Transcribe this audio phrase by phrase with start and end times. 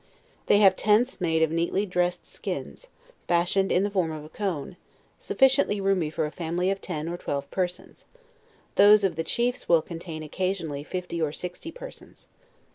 [0.47, 2.87] They have tents made of neatly dressed skins,
[3.27, 4.75] fashioned in the form of a cone,
[5.19, 8.07] sufficiently roomy for a family often or twelve persons;
[8.77, 12.29] those of the chiefs will contain occasionally fifty or sixty persons.